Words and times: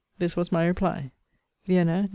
This 0.17 0.35
was 0.35 0.51
my 0.51 0.65
reply: 0.65 1.11
VIENNA, 1.67 2.01
| 2.05 2.05
NOV. 2.05 2.09